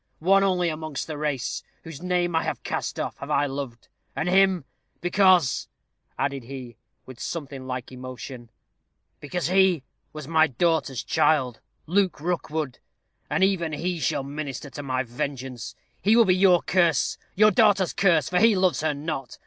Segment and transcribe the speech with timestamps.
[0.17, 4.27] One only amongst the race, whose name I have cast off, have I loved; and
[4.27, 4.65] him
[4.99, 5.67] because,"
[6.17, 8.49] added he, with something like emotion
[9.19, 12.79] "because he was my daughter's child Luke Rookwood.
[13.29, 15.75] And even he shall minister to my vengeance.
[16.01, 19.37] He will be your curse your daughter's curse for he loves her not.